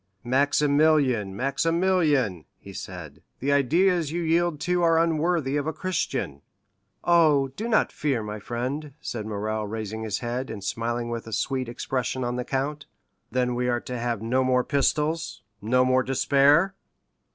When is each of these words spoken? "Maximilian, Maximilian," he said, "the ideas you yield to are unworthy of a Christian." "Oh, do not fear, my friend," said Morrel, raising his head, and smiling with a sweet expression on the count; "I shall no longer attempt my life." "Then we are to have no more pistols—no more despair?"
"Maximilian, 0.23 1.35
Maximilian," 1.35 2.45
he 2.57 2.73
said, 2.73 3.21
"the 3.39 3.51
ideas 3.51 4.11
you 4.11 4.23
yield 4.23 4.59
to 4.61 4.81
are 4.81 4.97
unworthy 4.97 5.57
of 5.57 5.67
a 5.67 5.73
Christian." 5.73 6.41
"Oh, 7.03 7.49
do 7.49 7.67
not 7.67 7.91
fear, 7.91 8.23
my 8.23 8.39
friend," 8.39 8.93
said 8.99 9.27
Morrel, 9.27 9.67
raising 9.67 10.01
his 10.01 10.17
head, 10.17 10.49
and 10.49 10.63
smiling 10.63 11.09
with 11.09 11.27
a 11.27 11.33
sweet 11.33 11.69
expression 11.69 12.23
on 12.23 12.35
the 12.35 12.43
count; 12.43 12.57
"I 12.59 12.65
shall 12.65 12.81
no 12.81 12.91
longer 12.91 13.09
attempt 13.11 13.31
my 13.31 13.35
life." 13.35 13.35
"Then 13.49 13.55
we 13.55 13.69
are 13.69 13.79
to 13.81 13.99
have 13.99 14.21
no 14.23 14.43
more 14.43 14.63
pistols—no 14.63 15.85
more 15.85 16.01
despair?" 16.01 16.73